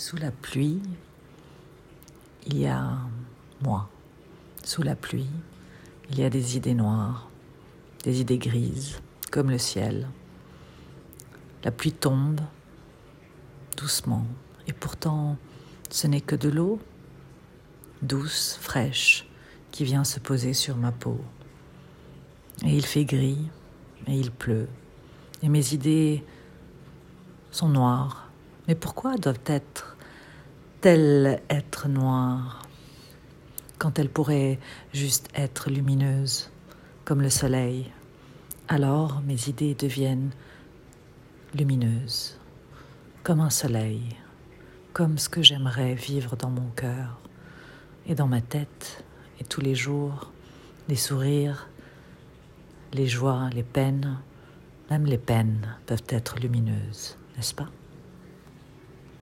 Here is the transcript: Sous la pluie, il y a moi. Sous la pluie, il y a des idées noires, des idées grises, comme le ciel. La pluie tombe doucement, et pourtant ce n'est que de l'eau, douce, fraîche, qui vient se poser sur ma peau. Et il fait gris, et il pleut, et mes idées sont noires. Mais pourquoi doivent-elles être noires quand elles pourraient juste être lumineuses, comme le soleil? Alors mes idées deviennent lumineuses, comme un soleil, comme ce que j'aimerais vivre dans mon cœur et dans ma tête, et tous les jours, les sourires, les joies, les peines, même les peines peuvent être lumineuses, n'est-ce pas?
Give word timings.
Sous 0.00 0.16
la 0.16 0.30
pluie, 0.30 0.80
il 2.46 2.56
y 2.56 2.66
a 2.66 2.96
moi. 3.60 3.90
Sous 4.64 4.80
la 4.80 4.96
pluie, 4.96 5.28
il 6.08 6.18
y 6.18 6.24
a 6.24 6.30
des 6.30 6.56
idées 6.56 6.72
noires, 6.72 7.28
des 8.04 8.22
idées 8.22 8.38
grises, 8.38 8.98
comme 9.30 9.50
le 9.50 9.58
ciel. 9.58 10.08
La 11.64 11.70
pluie 11.70 11.92
tombe 11.92 12.40
doucement, 13.76 14.24
et 14.66 14.72
pourtant 14.72 15.36
ce 15.90 16.06
n'est 16.06 16.22
que 16.22 16.34
de 16.34 16.48
l'eau, 16.48 16.80
douce, 18.00 18.58
fraîche, 18.58 19.28
qui 19.70 19.84
vient 19.84 20.04
se 20.04 20.18
poser 20.18 20.54
sur 20.54 20.78
ma 20.78 20.92
peau. 20.92 21.20
Et 22.64 22.74
il 22.74 22.86
fait 22.86 23.04
gris, 23.04 23.50
et 24.06 24.18
il 24.18 24.30
pleut, 24.30 24.68
et 25.42 25.50
mes 25.50 25.74
idées 25.74 26.24
sont 27.50 27.68
noires. 27.68 28.29
Mais 28.70 28.76
pourquoi 28.76 29.16
doivent-elles 29.16 29.66
être 31.50 31.88
noires 31.88 32.62
quand 33.78 33.98
elles 33.98 34.08
pourraient 34.08 34.60
juste 34.92 35.28
être 35.34 35.70
lumineuses, 35.70 36.52
comme 37.04 37.20
le 37.20 37.30
soleil? 37.30 37.90
Alors 38.68 39.22
mes 39.22 39.48
idées 39.48 39.74
deviennent 39.74 40.30
lumineuses, 41.52 42.38
comme 43.24 43.40
un 43.40 43.50
soleil, 43.50 44.14
comme 44.92 45.18
ce 45.18 45.28
que 45.28 45.42
j'aimerais 45.42 45.94
vivre 45.94 46.36
dans 46.36 46.50
mon 46.50 46.70
cœur 46.76 47.18
et 48.06 48.14
dans 48.14 48.28
ma 48.28 48.40
tête, 48.40 49.02
et 49.40 49.44
tous 49.44 49.62
les 49.62 49.74
jours, 49.74 50.30
les 50.88 50.94
sourires, 50.94 51.68
les 52.92 53.08
joies, 53.08 53.50
les 53.52 53.64
peines, 53.64 54.18
même 54.90 55.06
les 55.06 55.18
peines 55.18 55.76
peuvent 55.86 56.06
être 56.08 56.38
lumineuses, 56.38 57.16
n'est-ce 57.36 57.52
pas? 57.52 57.68